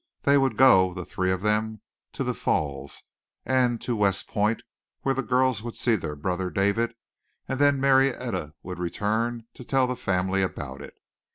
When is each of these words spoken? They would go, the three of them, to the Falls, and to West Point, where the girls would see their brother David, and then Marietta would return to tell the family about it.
They 0.23 0.35
would 0.35 0.57
go, 0.57 0.95
the 0.95 1.05
three 1.05 1.29
of 1.31 1.43
them, 1.43 1.81
to 2.13 2.23
the 2.23 2.33
Falls, 2.33 3.03
and 3.45 3.79
to 3.81 3.95
West 3.95 4.25
Point, 4.27 4.63
where 5.03 5.13
the 5.13 5.21
girls 5.21 5.61
would 5.61 5.75
see 5.75 5.95
their 5.95 6.15
brother 6.15 6.49
David, 6.49 6.95
and 7.47 7.59
then 7.59 7.79
Marietta 7.79 8.55
would 8.63 8.79
return 8.79 9.45
to 9.53 9.63
tell 9.63 9.85
the 9.85 9.95
family 9.95 10.41
about 10.41 10.81
it. 10.81 10.97